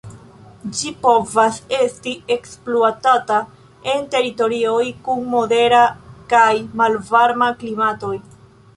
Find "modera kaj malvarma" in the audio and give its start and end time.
5.37-7.57